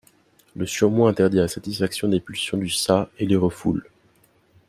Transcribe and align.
Le 0.55 0.65
Surmoi 0.65 1.11
interdit 1.11 1.37
la 1.37 1.47
satisfaction 1.47 2.07
des 2.07 2.19
pulsions 2.19 2.57
du 2.57 2.69
Ça 2.71 3.11
et 3.19 3.27
les 3.27 3.35
refoule. 3.35 3.87